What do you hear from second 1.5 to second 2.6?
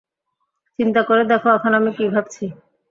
এখন আমি কী ভাবছি।